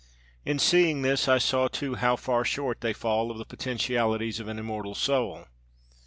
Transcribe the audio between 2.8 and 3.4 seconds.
they fall of